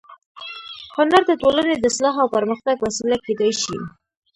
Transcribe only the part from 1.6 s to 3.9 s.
د اصلاح او پرمختګ وسیله کېدای شي